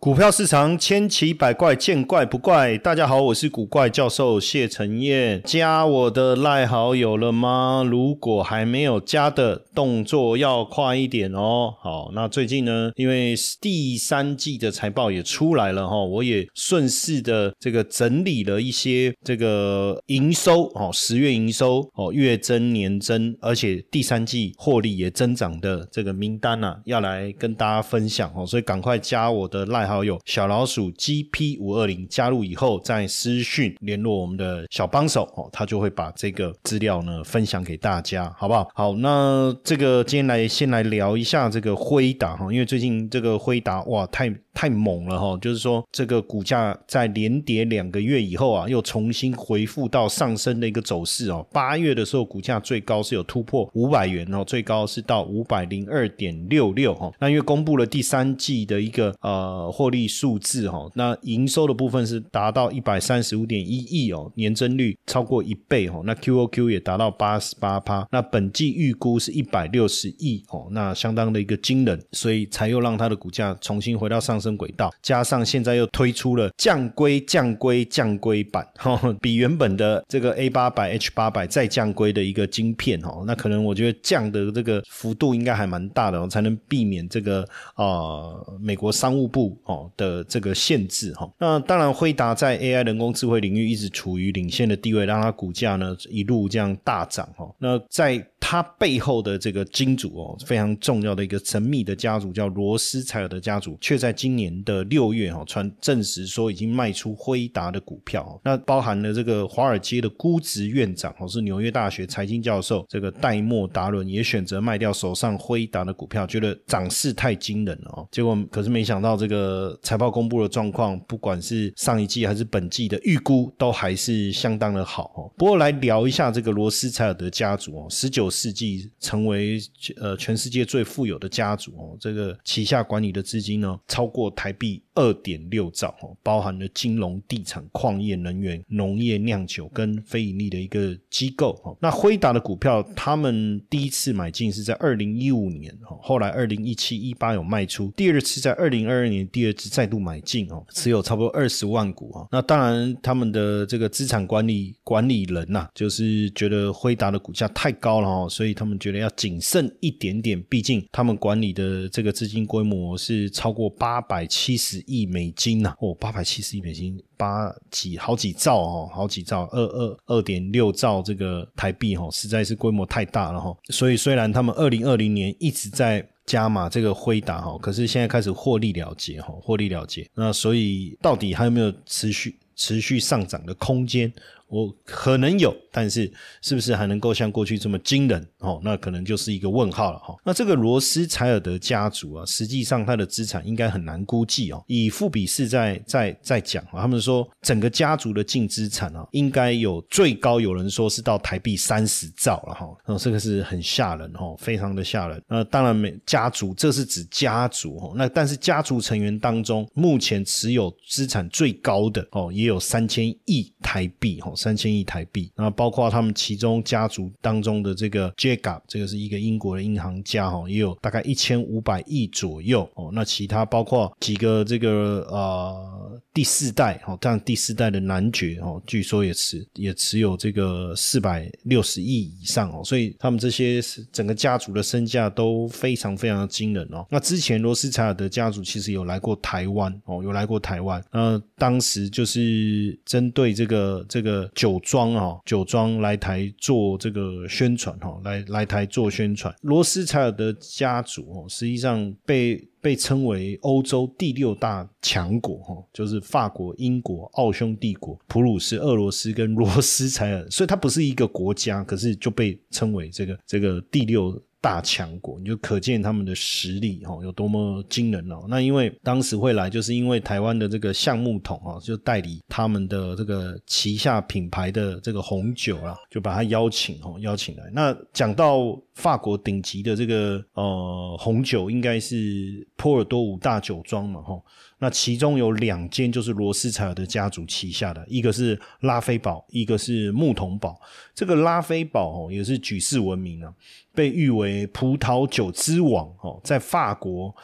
[0.00, 2.78] 股票市场千奇百怪，见怪不怪。
[2.78, 5.42] 大家好，我是古怪教授谢承彦。
[5.44, 7.84] 加我的赖好友了吗？
[7.86, 11.74] 如果还没有加的，动作要快一点哦。
[11.82, 28.46] 好，那最近呢，因为第三季的财报也出来了哈，我也顺势的这个整理了一些这个营收哦，十月营收哦，月增年增，而且第三季获利也增长的这个名单啊，要来跟大家分享哦。
[28.46, 29.89] 所以赶快加我的赖。
[29.90, 38.68] 好友小老鼠 GP 五二零加入以后，再私讯联络我们的小帮手哦，他就会把这个资料呢分享给大家，好不好？
[38.74, 44.32] 好，那这个今天来先来聊一下这个辉达哈，因为最近这个辉达哇太。
[44.52, 51.46] 太猛了哈，就是说这个股价在连跌两个月以后啊，又重新回复到上升的一个走势哦。
[51.52, 57.12] 八月的时候，股价最高是有突破五百元哦，最高是到五百零二点六六哈。
[57.20, 66.02] 那因为公布了第三季的一个呃获利数字哈，那营收的部分是达到一百三十五点一亿哦，年增率超过一倍哦。
[66.04, 74.39] 那 QOQ 也达到八十八趴，那本季预估是一百六十亿哦，那相当的一个惊人，所以才又让它的股价重新回到上。
[74.40, 91.30] 升轨道，加上现在又推出了降规、降规、降规版， 哈，比原本的这个 A 八百、H 八百再降规的一个晶片，哈，那可能我觉得降的这个幅度应该还蛮大的，才能避免这个啊美国商务部哦的这个限制，哈。
[91.38, 97.48] 那当然，辉达在 AI 人工智慧领域一直处于领先的地位，让它股价呢一路这样大涨，哈。
[97.58, 108.40] 那在它背后的这个金主哦，非常重要的一个神秘的家族叫罗斯柴尔德家族，却在今今年的六月哈传证实说已经卖出辉达的股票。
[108.44, 118.08] 那包含了这个华尔街的估值院长哦，是纽约大学财经教授这个戴莫达伦也选择卖掉手上辉达的股票，觉得涨势太惊人了哦。
[118.10, 125.32] 结果可是没想到这个财报公布的状况，不管是上一季还是本季的预估，都还是相当的好哦。
[125.36, 128.30] 不过来聊一下这个罗斯柴尔德家族哦，十九。
[128.30, 129.58] 世纪成为
[129.96, 141.74] 呃全世界最富有的家族哦，这个旗下管理的资金呢超过过台币二点六兆哦，包含了金融、地产、矿业、能源、农业、酿酒跟非盈利的一个机构哦。
[141.80, 152.28] 那辉达的股票，他们第一次买进是在二零一五年哦，后来二零一七一八有卖出，第二次在二零二二年第二次再度买进哦，持有差不多二十万股哦。
[152.30, 158.28] 那当然他们的这个资产管理管理人呐，就是觉得辉达的股价太高了哦。
[158.28, 165.72] 所以他们觉得要谨慎一点点，毕竟他们管理的这个资金规模是超过八百七十亿美金呐！
[165.78, 173.56] 哦，八百七十亿美金，八几好几兆哦，好几兆，二二二点六兆这个台币哈，实在是规模太大了哈。
[173.68, 180.04] 所以虽然他们二零二零年一直在加码这个辉达哈，可是现在开始获利了结哈，获利了结。
[180.12, 184.12] 那所以到底还有没有持续持续上涨的空间？
[184.50, 186.10] 我可能有，但是
[186.42, 188.60] 是不是还能够像过去这么惊人哦？
[188.62, 190.16] 那可能就是一个问号了哈。
[190.24, 194.62] 那这个罗斯柴尔德家族啊，实际上他的资产应该很难估计哦。
[194.66, 202.68] 以富比士在在在讲啊，他们说整个家族的净资产啊，应该有最高有人说是到台币三十兆了哈。
[202.86, 205.22] 那这个是很吓人哦，非常的吓人。
[205.28, 207.92] 那当然，每家族这是指家族哦。
[207.94, 214.32] 那但是家族成员当中，目前持有资产最高的哦，也有三千亿台币哈。
[214.40, 222.88] 三千亿台币，那包括他们其中家族当中的这个 Jacob，这个是一个英国的银行家哈，也有大概一千五百亿左右哦。
[222.94, 233.60] 那其他包括几个这个呃第四代哦，这样第四代的男爵哦，据说也持也持有这个四百六十亿以上哦，所以他们这些
[233.92, 236.86] 整个家族的身价都非常非常的惊人哦。
[236.88, 244.29] 那之前罗斯柴尔德家族其实有来过台湾哦，有来过台湾，那当时就是针对这个这个。
[244.34, 249.34] 酒庄啊，酒庄来台做这个宣传哈，来来台做宣传。
[249.42, 264.20] 罗斯柴尔德家族哦，实际上被被称为欧洲第六大强国哈，就是法国、英国、奥匈帝国、普鲁士、俄罗斯跟罗斯柴尔，所以它不是一个国家，可是就被称为这个这个第六。
[264.40, 268.24] 大强国，你就可见他们的实力哦有多么惊人哦。
[268.28, 277.50] 那因为当时会来，就是因为台湾的这个橡木桶啊，就代理他们的这个旗下品牌的这个红酒啊，就把他邀请哦，邀请来。
[277.52, 284.20] 那讲到法国顶级的这个呃红酒，应该是波尔多五大酒庄嘛哈。
[284.62, 290.60] 那其中有两间就是罗斯柴尔德家族旗下的，一个是拉菲堡，一个是木桶堡。
[290.94, 293.32] 这个拉菲堡哦也是举世闻名啊，
[293.74, 297.14] 被誉为葡萄酒之王哦，在法国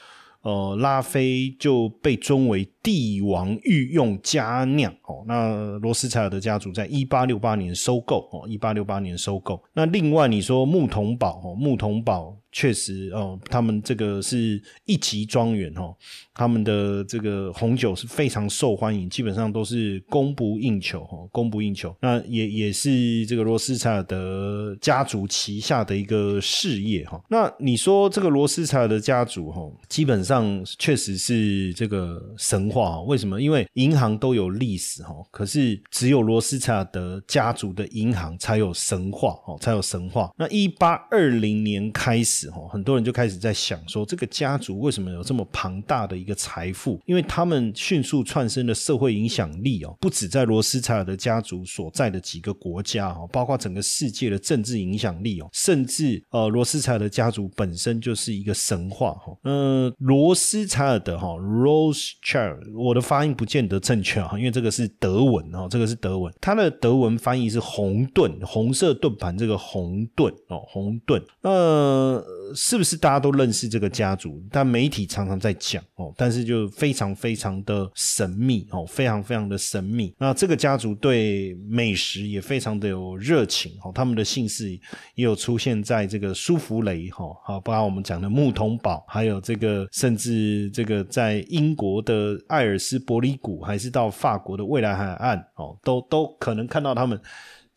[0.43, 5.25] 呃，拉菲就被尊为帝王御用佳酿哦。
[5.27, 9.61] 那罗斯柴尔德家族在一八六八年收购哦，一八六八年收购。
[9.73, 12.37] 那另外你说牧童堡哦，牧童堡。
[12.57, 15.95] 确实哦，他们这个是一级庄园哦，
[16.33, 21.95] 他们的这个红酒是非常受欢迎，基本上都是供不应求哦，供不应求。
[22.01, 27.23] 那也也是这个罗斯柴尔德家族旗下的一个事业哈。
[27.29, 33.03] 那你说这个罗斯柴尔德家族哈，基本上确实是这个神话。
[33.03, 33.39] 为什么？
[33.39, 40.33] 因为银行都有历史哈，可是只有罗斯柴尔德家族的银行才有神话哦，才有神话。
[40.39, 42.46] 那一八二零年开始。
[42.71, 47.01] 很多人就开始在想说，这个家族为什么有这么庞大的一个财富？
[47.07, 59.37] 因为他们迅速窜升的社会影响力哦，不止在罗斯柴尔德家族所在的几个国家哦，包括整个世界的政治影响力哦，甚至呃，罗斯柴尔德家族本身就是一个神话哈。
[59.45, 72.25] 嗯，罗斯柴尔德哈 r o s e c h i l d 我的发音不见得正确哈，因为这个是德文哦，这个是德文，它的德文翻译是红盾，红色盾盘这个红盾哦，红盾，呃。
[72.55, 74.43] 是不是大家都认识这个家族？
[74.51, 80.15] 但媒体常常在讲哦，但是就非常非常的神秘哦，非常非常的神秘。
[80.19, 84.71] 那这个家族对美食也非常的有热情哦，他们的姓氏
[85.15, 97.21] 也有出现在这个舒芙蕾哈，好，包括我们讲的牧童堡，还有这个甚至这个在英国的艾尔斯伯里谷，还是到法国的未来海岸哦，都都可能看到他们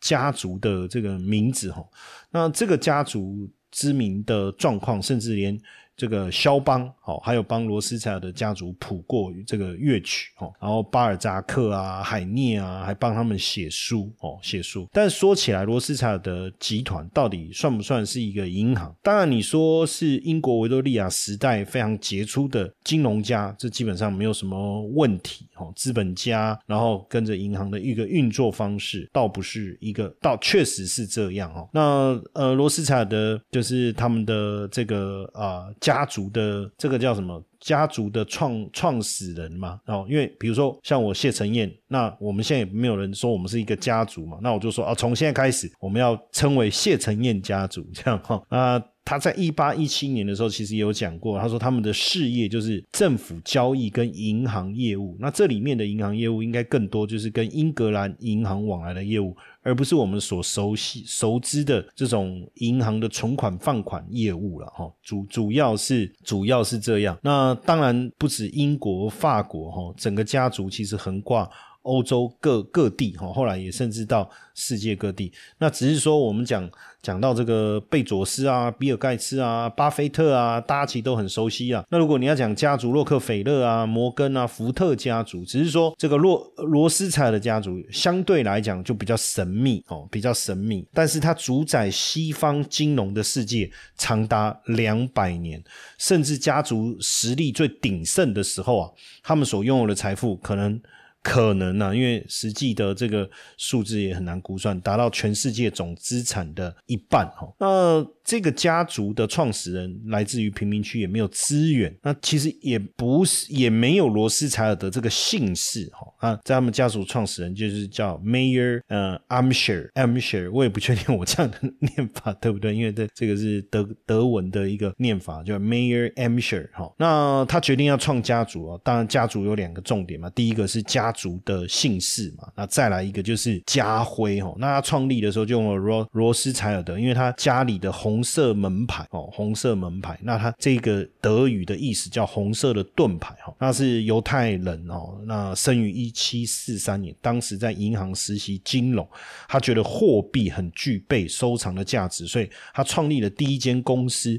[0.00, 1.84] 家族的这个名字哈。
[2.30, 3.48] 那这个家族。
[3.70, 5.60] 知名的状况，甚至连。
[6.00, 14.88] 这个肖邦，哦，还有帮罗斯柴尔的家族谱过这个乐曲，哦，然后巴尔扎克啊、海涅啊，还帮他们写书，哦，写书。
[14.94, 18.96] 但说起来，罗斯柴尔的集团到底算不算是一个银行？
[19.02, 31.68] 当然，你说是英国维多利亚时代非常杰出的金融家，这基本上没有什么问题，哦，资本家，然后跟着银行的一个运作方式，倒不是一个，倒确实是这样，哦。
[31.74, 35.66] 那呃，罗斯柴尔的就是他们的这个啊。
[35.90, 37.42] 家族的这个叫什么？
[37.58, 48.82] 家族的创创始人嘛，哦，因为比如说像我谢承彦，那我们现在也没有人说我们是一个家族嘛，那我就说啊，从现在开始我们要称为谢承彦家族，这样哈啊。
[49.10, 55.16] 他在一八一七年的时候，其实也有讲过，他说他们的事业就是政府交易跟银行业务。
[55.18, 64.88] 那这里面的银行业务应该更多就是跟英格兰银行往来的业务，而不是我们所熟悉熟知的这种银行的存款放款业务了哈。
[65.02, 67.18] 主主要是主要是这样。
[67.20, 71.50] 那当然不止英国、法国哈，整个家族其实横挂
[71.82, 75.32] 欧洲各各地哈，后来也甚至到世界各地。
[75.58, 76.70] 那只是说我们讲。
[77.02, 81.82] 讲到这个贝佐斯啊、比尔盖茨啊、巴菲特啊，大家其实都很熟悉啊。
[81.88, 90.86] 那如果你要讲家族，洛克菲勒啊、摩根啊、福特家族，只是说这个洛罗斯柴尔的家族相对来讲就比较神秘哦，比较神秘。
[90.92, 95.64] 但是它主宰西方金融的世界长达两百年，
[95.96, 98.90] 甚至家族实力最鼎盛的时候啊，
[99.22, 100.78] 他们所拥有的财富可能。
[101.22, 107.54] 可能呢，因为实际的这个数字也很难估算，达到全世界总资产的一半哦。
[107.58, 116.28] 那这个家族的创始人来自于贫民区，也没有资源，那其实也不是，也没有罗斯柴尔德这个姓氏哈。
[116.28, 125.58] 啊，在他们家族创始人就是叫 Mayer 呃 a m s h i r a m s h i r 我也不确定我这样的念法对不对，因为这这个是德德文的一个念法，叫
[125.58, 126.90] Mayer a m s h i r 哈。
[126.96, 131.10] 那他决定要创家族哦，当然家族有两个重点嘛，第一个是家。
[131.12, 134.54] 族的姓氏嘛，那再来一个就是家徽哦。
[134.58, 140.18] 那他创立的时候就用了罗罗斯柴尔德，因为他家里的红红色门牌哦，红色门牌。
[140.22, 143.54] 那他这个德语的意思叫红色的盾牌哈。
[143.58, 149.08] 那是犹太人哦，那生于一七四三年，当时在银行实习金融，
[149.48, 154.38] 他觉得货币很具备收藏的价值，所以他创立了第一间公司。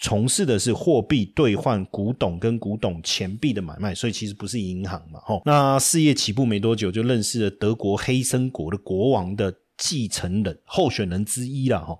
[0.00, 5.42] 从事的是货币兑换、古董跟古董钱币的买卖，所以其实不是银行嘛，吼。
[5.44, 11.98] 那事业起步没多久，就认识了德国黑森国的国王的继承人候选人之一了，吼。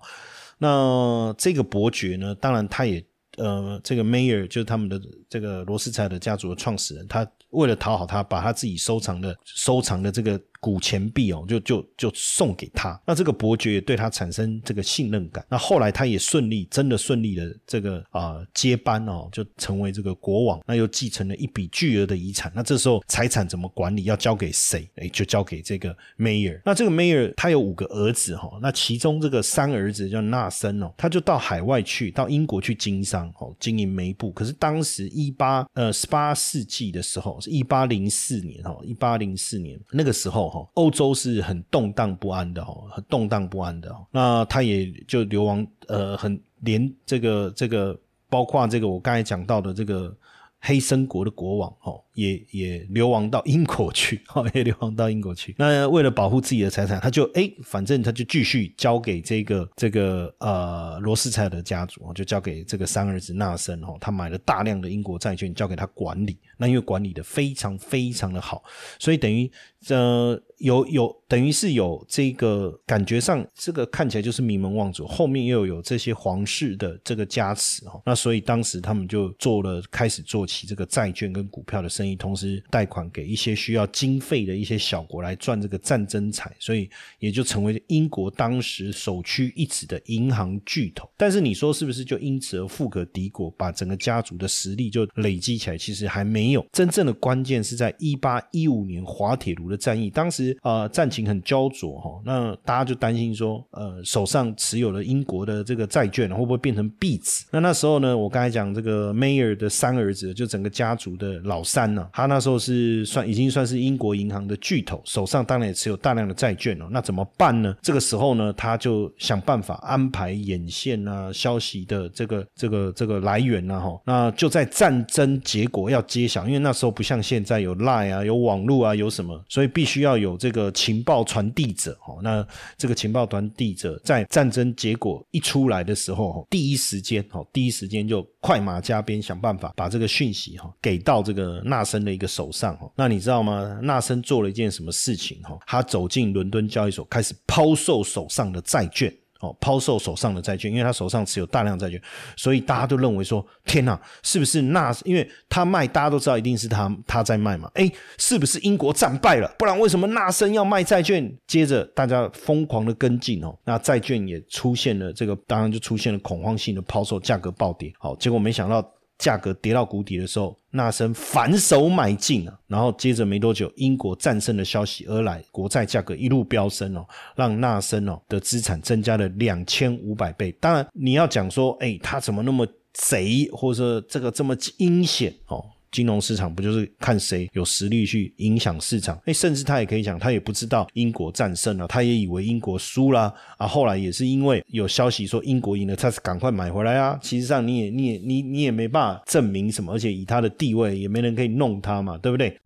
[0.63, 3.03] 那这个伯爵呢，当然他也，
[3.37, 7.29] 呃，这个 mayor 就是他们的这个罗斯柴的家族的创始人，他。
[7.53, 10.39] 为了讨好他，把他自己收藏的收藏的这个。
[10.63, 15.45] 古钱币哦，就就就送给他，那这个伯爵也对他产生这个信任感。
[15.49, 20.61] 那后来他也顺利，真的顺利的这个啊接班哦，就成为这个国王。
[20.65, 22.49] 那又继承了一笔巨额的遗产。
[22.55, 24.89] 那这时候财产怎么管理，要交给谁？
[24.95, 26.61] 哎，就交给这个 Mayor。
[26.63, 34.31] 那这个 Mayor 他有五个儿子哈，那其中这个三儿子叫纳森哦，他就到海外去，到英国去经商哦，经营煤布。
[34.31, 40.49] 可是当时一八呃十八世纪的时候，是一八零四年哈，一八零四年那个时候。
[40.49, 44.05] 哈欧洲是很动荡不安的哈，很动荡不安的哦。
[44.11, 50.15] 那他也就流亡，呃，很连这个这个，包括这个我刚才讲到的这个
[50.63, 51.99] 黑森国的国王哦。
[52.13, 55.55] 也也流亡到英国去，哈， 也流亡到英国去。
[55.57, 66.37] 那为了保护自己的财产，他就哎，反正他就继续交给这个这个呃罗斯柴尔德家族，就交给这个三儿子纳森，哦，他买了大量的英国债券，交给他管理。
[66.55, 68.63] 那因为管理的非常非常的好，
[68.99, 69.51] 所以等于
[69.89, 78.01] 呃有有等于是有这个感觉上，这个看起来就是名门望族，后面又有这些皇室的这个加持，哈。
[78.05, 82.15] 那所以当时他们就做了开始做起这个债券跟股票的生意。
[82.15, 86.89] 同时贷款给一些需要经费的一些小国来赚这个战争财，所以
[87.19, 91.09] 也就成为英国当时首屈一指的银行巨头。
[91.17, 95.77] 但是你说是不是就因此而富可敌国，把整个家族的实力就累积起来？
[95.77, 96.65] 其实还没有。
[96.71, 107.45] 真正的关键是在一八一五年滑铁卢的战役，当时呃战情很焦灼哈，那大家就担心说，呃手上持有了英国的这个债券会不会变成币子？
[107.51, 112.07] 那那时候呢，我刚才讲这个 Mayer 的三儿子，就整个家族的老三呢。
[112.13, 116.87] 他那时候是算已经算是英国银行的巨头，手上当然也持有大量的债券哦。
[116.91, 117.75] 那怎么办呢？
[117.81, 124.01] 这个时候呢，他就想办法安排眼线啊，消息的这个这个这个来源啊，哈。
[124.05, 132.19] 那就在战争结果要揭晓，因为那时候不像现在有 Line 啊，有网络啊，有什么，所以必须要有这个情报传递者哦。
[132.21, 132.45] 那
[132.77, 141.81] 这个情报传递者在战争结果一出来的时候，第一时间哦，第一时间就快马加鞭想办法把这个讯息哈给到这个纳。
[141.83, 143.77] 森的一个手上哦，那你知道吗？
[143.83, 145.59] 纳森做了一件什么事情哈？
[145.67, 152.01] 他走进伦敦交易所，开始抛售手上的债券哦，抛售手上的债券，因为他手上持有大量债券，
[152.37, 154.95] 所以大家都认为说：天哪，是不是纳？
[155.03, 157.69] 因为他卖，大家都知道一定是他他在卖嘛。
[157.73, 159.53] 诶，是不是英国战败了？
[159.59, 161.29] 不然为什么纳森要卖债券？
[161.45, 167.91] 接着大家疯狂的跟进哦，那债券也出现了这个，当然就出现了恐慌性的抛售，价格暴跌。
[167.99, 168.81] 好，结果没想到。
[169.23, 180.51] 价格跌到谷底的时候，纳森反手买进啊，然后接着没多久，英国战胜的消息而来，国债价格一路飙升哦，让纳森哦的资产增加了两千五百倍。
[180.59, 185.63] 当然，你要讲说，哎，他怎么那么贼，或者说这个这么阴险哦？
[185.93, 189.17] 金融市场不就是看谁有实力去影响市场？
[189.25, 193.65] 哎，甚至他也可以讲，他也不知道英国战胜了，他也以为英国输了啊。
[193.67, 197.17] 后来也是因为有消息说英国赢了，他是赶快买回来啊。
[197.21, 202.57] 其实上你也你也你你也没办法证明什么，而且以他的地位也没人可以弄他嘛，对不对？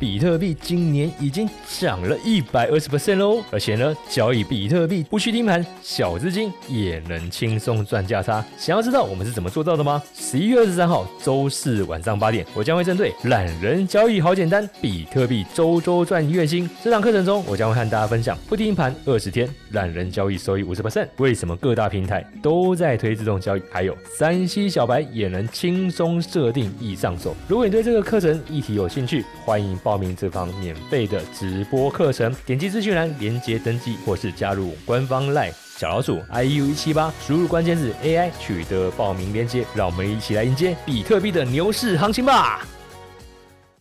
[0.00, 1.46] 比特币今年已经
[1.78, 8.42] 涨了一百二十 percent 喽，而且呢，交易比特币不需盯盘，小资金也能轻松赚价差。
[8.56, 10.02] 想要知道我们是怎么做到的吗？
[10.14, 21.08] 十一月二十三号周四晚上八点，我将会针对懒人交易好简单，比特币周周赚月薪这堂课程中，我将会和大家分享不盯盘二十天懒人交易收益五十 percent。
[21.18, 23.60] 为什么各大平台都在推自动交易？
[23.70, 27.36] 还有三 C 小白也能轻松设定易上手。
[27.46, 29.89] 如果你对这个课程议题有兴趣，欢迎报。
[29.90, 42.64] 报名这方免费的直播课程，点击资讯栏连接登记，或是加入官方 LINE 小老鼠 iu 一七八，输入关键字 AI 取得报名链接，让我们一起来迎接比特币的牛市行情吧！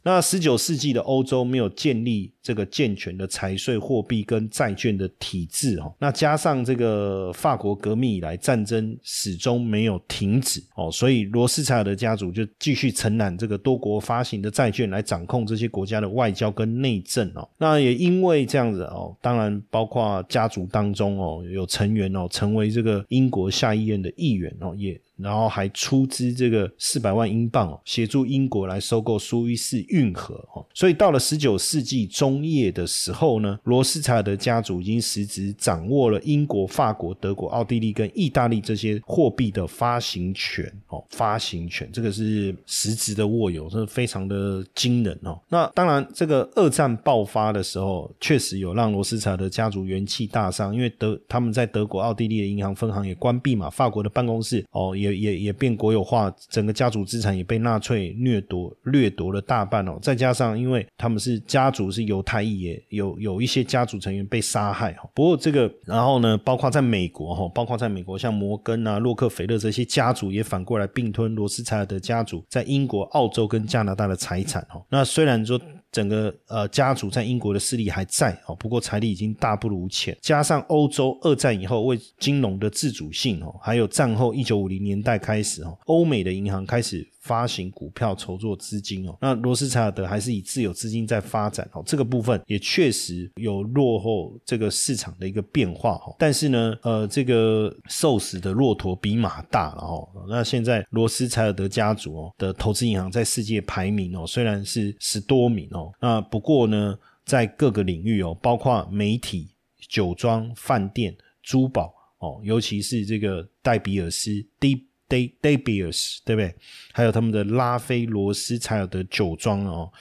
[0.02, 17.48] 那十九世纪的欧洲没有建立这个健全的财税、货币跟债券的体制哦，那加上这个法国革命以来战争始终没有停止哦，所以罗斯柴尔德家族就继续承揽这个多国发行的债券来掌控这些国家的外交跟内政哦。
[17.60, 25.00] 那也因为这样子哦，当然包括家族当中哦有成员哦成为这个英国下议院的议员哦也。
[25.22, 30.66] 然后还出资这个四百万英镑哦，协助英国来收购苏伊士运河哦。
[30.74, 45.40] 所以到了十九世纪中业的时候呢，罗斯柴尔德家族已经实质掌握了英国、法国、德国、奥地利跟意大利这些货币的发行权哦，发行权这个是实质的握有，这是非常的惊人哦。
[45.50, 59.98] 那当然，这个二战爆发的时候，确实有让罗斯柴尔德家族元气大伤，因为德他们在德国、奥地利的银行分行也关闭嘛，法国的办公室哦也也也变国有化，整个家族资产也被纳粹掠夺掠夺了大半哦。
[60.02, 65.10] 再加上因为他们是家族是有犹太裔，也有有一些家族成员被杀害哈。
[65.14, 74.84] 不过这个然后呢，包括在美国哈，包括在美国像摩根啊、洛克菲勒这些家族也反过来并吞罗斯柴尔德家族在英国、澳洲跟加拿大的财产哈。
[74.90, 75.58] 那虽然说。
[75.92, 80.18] 整个呃家族在英国的势力还在哦，不过财力已经大不如前。
[80.22, 87.08] 加上欧洲二战以后为金融的自主性哦，还有战后一九五零年代开始哦，欧美的银行开始。
[87.22, 96.16] 发行股票筹措资金哦，那罗斯柴尔德还是以自有资金在发展哦，这个部分也确实有落后这个市场的一个变化哈。
[96.18, 100.08] 但是呢，呃，这个瘦死的骆驼比马大了哦。
[100.30, 109.50] 那现在罗斯柴尔德家族哦的投资银行在世界排名哦虽然是十多名哦，那不过呢，在各个领域哦，包括媒体、
[109.88, 114.86] 酒庄、饭店、珠宝哦，尤其是这个戴比尔斯 D。
[115.10, 116.54] De De Beers，对不对？
[116.94, 119.92] 还有他们的拉菲罗斯才有的酒庄哦，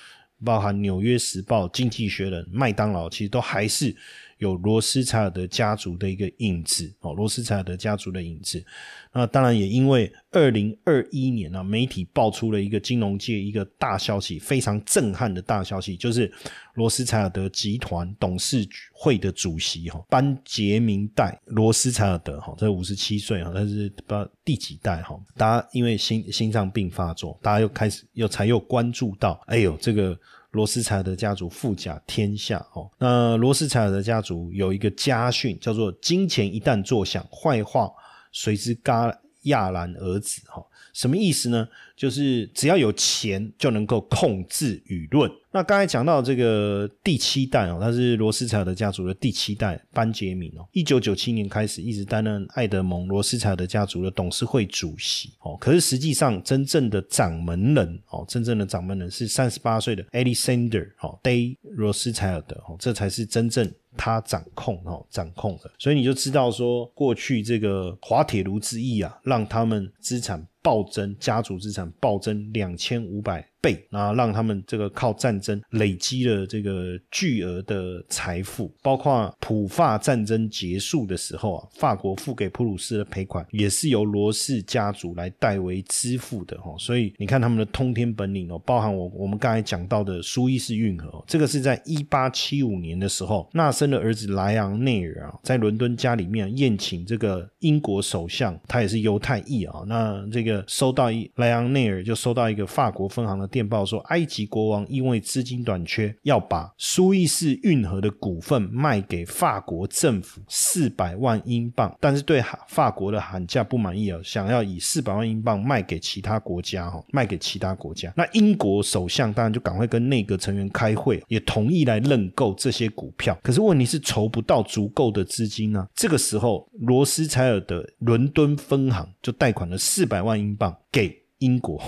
[0.44, 3.96] 包含纽约时报、经济学人、麦当劳，其实都还是。
[4.38, 8.64] 有罗斯柴尔德家族的一个影子哦，罗斯柴尔德家族的影子。
[9.12, 16.32] 那当然也因为二零二一年呢，媒体爆出了一个金融界一个大消息，非常震撼的大消息，就是
[16.74, 25.18] 罗斯柴尔德集团董事会的主席哈班杰明代罗斯柴尔德哈，这五十七岁哈，他是不知道第几代哈。
[25.36, 30.18] 大家因为心心脏病发作，大家又开始又才又关注到，哎呦这个。
[30.52, 37.90] 罗斯柴尔德家族富甲天下哦，那罗斯柴尔德家族有一个家训，叫做“金钱一旦作响，坏话
[38.32, 40.64] 随之戛亚然而止”哈。
[40.94, 41.68] 什么意思呢？
[41.94, 45.30] 就是只要有钱就能够控制舆论。
[45.58, 55.56] 那刚才讲到这个第七代哦，他是罗斯柴尔德家族的第七代班杰明哦，一九九七年开始一直担任爱德蒙罗斯柴尔德家族的董事会主席哦。
[55.60, 63.68] 可是实际上真正的掌门人哦，真正的掌门人是三十八岁的 Alexander 哦，Day 罗斯柴尔德哦，这才是真正。
[63.96, 73.47] 他掌控哦，掌控的，所以你就知道说，过去这个滑铁卢之役啊，让他们资产暴增，家族资产暴增两千五百。
[73.60, 103.48] 倍，然后让他们这个靠战争累积了这个巨额的财富，包括普法战争结束的时候啊，法国付给普鲁士的赔款也是由罗氏家族来代为支付的哈，所以你看他们的通天本领哦，包含我我们刚才讲到的苏伊士运河，这个是在一八七五年的时候，纳森的儿子莱昂内尔啊，在伦敦家里面宴请这个英国首相，他也是犹太裔啊，那这个收到一莱昂内尔就收到一个法国分行的。
[103.58, 118.12] 电报说，埃及国王因为资金短缺，要把苏伊士运河的股份卖给法国政府四百万英镑，但是对法国的喊价不满意啊，想要以四百万英镑卖给其他国家哈，卖给其他国家。
[118.16, 123.36] 那英国首相当然就赶快跟内阁成员开会，也同意来认购这些股票。
[123.42, 125.84] 可是问题是筹不到足够的资金呢。
[125.96, 131.17] 这个时候，罗斯柴尔德伦敦分行就贷款了四百万英镑给。
[131.38, 131.80] 英国，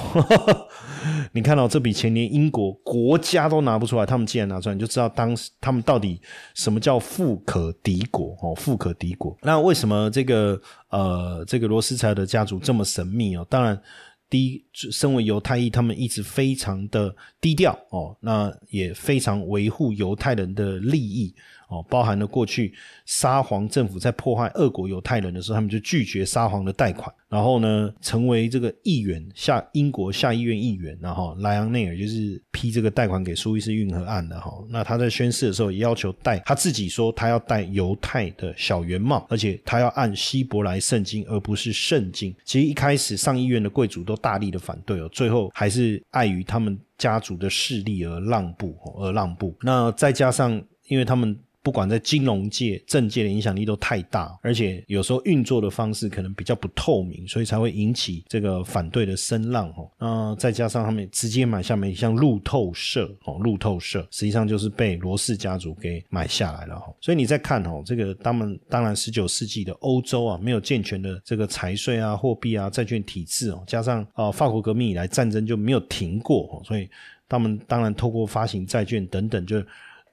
[1.32, 6.20] 你看到这笔钱连英国国家都拿不出来，他们既然拿出来，你就知道当时他们到底
[6.54, 9.36] 什么叫富可敌国哦，富可敌国。
[9.42, 10.60] 那为什么这个
[10.90, 13.46] 呃这个罗斯柴尔德家族这么神秘哦？
[13.50, 13.80] 当然，
[14.28, 21.34] 第一，身为犹太裔，他们一直非常的低调哦，那也非常维护犹太人的利益。
[21.70, 22.74] 哦，包含了过去
[23.06, 34.52] 沙皇政府在迫害俄国犹太人的时候，他们就拒绝沙皇的贷款，然后呢，成为这个议员下英国下议院议员，然后莱昂内尔就是批这个贷款给苏伊士运河案的哈。
[34.68, 42.34] 那他在宣誓的时候也要求戴，他自己说他要戴犹太的小圆帽，而且他要按希伯来圣经而不是圣经。
[42.44, 49.54] 其实一开始上议院的贵族都大力的反对哦，最后还是碍于他们家族的势力而让步而让步。
[49.62, 51.38] 那再加上因为他们。
[51.62, 59.90] 不管在金融界、政界的影响力都太大，而且有时候运作的方式可能比较不透明，所以才会引起这个反对的声浪哦。
[59.98, 66.90] 那再加上他们直接买下媒体，像路透社哦，路透社实际上就是被罗氏家族给买下来了哈。
[66.98, 76.88] 所以你再看哦，这个他们当然十九世纪的欧洲啊，没有健全的这个财税啊、货币啊、债券体制哦，加上啊法国革命以来战争就没有停过，所以
[77.28, 79.62] 他们当然透过发行债券等等就。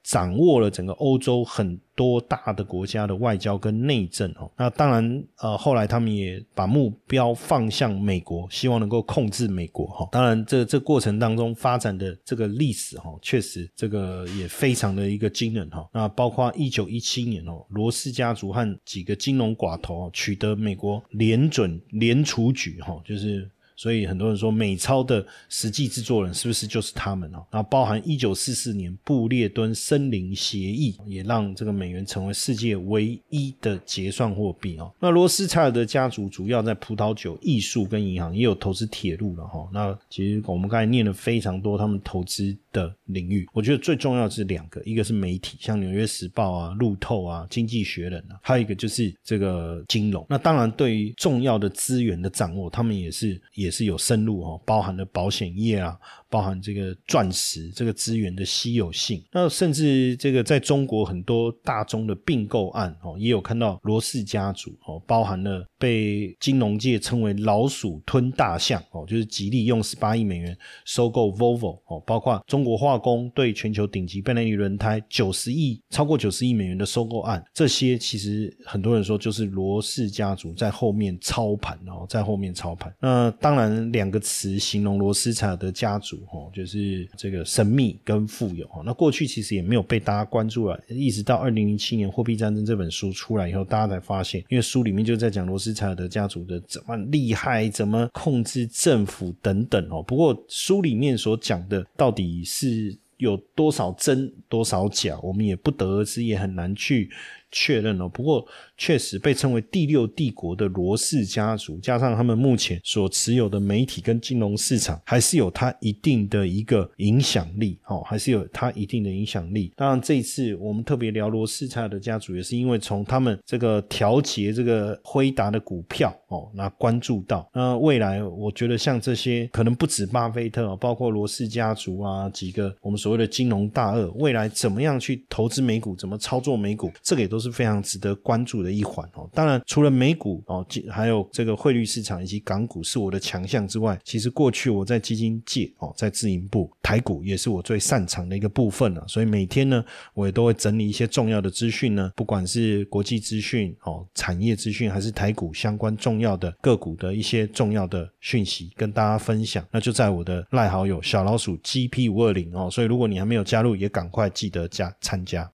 [0.02, 4.50] 掌握了整个欧洲很多大的国家的外交跟内政哦。
[4.56, 10.08] 那当然，呃，后来他们也把目标放向美国，希望能够控制美国哈。
[10.10, 15.88] 当然，这这过程当中发展的这个历史哈，确实这个也非常的一个惊人哈。
[15.92, 23.48] 那包括一九一七年哦，罗斯家族和几个金融寡头取得美国联准联储局哈，就是。
[23.78, 27.46] 所以很多人说美钞的实际制作人是不是就是他们哦？
[27.48, 34.92] 然后包含一九四四年布列敦森林协议，也让这个美元成为世界唯一的结算货币哦。
[34.98, 39.68] 那罗斯柴尔德家族主要在葡萄酒、艺术跟银行，也有投资铁路了哈。
[39.72, 50.26] 那其实我们刚才念了非常多他们投资的领域，我觉得最重要是两个，一个是媒体，像《纽约时报》啊、路透啊、经济学人啊，还有一个就是这个金融。
[50.28, 53.67] 那当然对于重要的资源的掌握，他们也是也。
[53.68, 55.96] 也是有深入哦，包含了保险业啊。
[56.30, 70.54] 包含这个钻石这个资源的稀有性，那甚至这个在中国很多大宗的并购案哦，也有看到罗氏家族哦，包含了被金融界称为“老鼠吞大象”哦，就是吉利用十八亿美元
[70.84, 82.94] 收购 Volvo 哦，包括中国化工对全球顶级倍耐力轮胎九十亿超过九十亿美元的收购案，这些其实很多人说就是罗氏家族在后面操盘哦，在后面操盘。
[83.00, 86.16] 那当然两个词形容罗斯柴尔德家族。
[86.32, 88.82] 哦，就是这个神秘跟富有哦。
[88.84, 100.02] 那过去其实也没有被大家关注了，一直到二零零七年《货币战争》这本书出来以后，大家才发现，因为书里面就在讲罗斯柴尔德家族的怎么厉害，怎么控制政府等等哦。
[100.02, 107.10] 不过书里面所讲的到底是有多少真多少假，我们也不得而知，也很难去
[107.50, 108.08] 确认哦。
[108.08, 108.46] 不过。
[108.80, 119.72] 确实被称为第六帝国的罗氏家族，加上他们目前所持有的媒体跟金融市场，还是有它一定的一个影响力，哦，还是有它一定的影响力。
[119.74, 138.68] 当然，这一次我们特别聊罗氏菜的家族，也是因为从他们这个调节这个辉达的股票，哦，那关注到，那未来我觉得像这些可能不止巴菲特，包括罗氏家族啊，几个我们所谓的金融大鳄，未来怎么样去投资美股，怎么操作美股，这个也都是非常值得关注的。
[138.68, 149.02] 一环哦，当然除了美股哦，还有这个汇率市场以及港股是我的强项之外，其实过去我在基金界哦，在自营部台股也是我最擅长的一个部分了。
[149.08, 159.64] 所以每天呢，我也都会整理一些重要的资讯呢，不管是国际资讯哦、产业资讯，还是台股相关重重要的个股的一些重要的讯息，跟大家分享。
[159.70, 165.48] 那就在我的赖好友小老鼠 GP 五二零哦，所以如果你还没有加入，也赶快记得加参加。